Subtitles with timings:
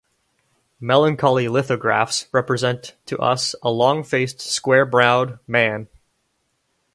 [0.79, 5.89] Melancholy lithographs represent to us a long-faced, square-browed man.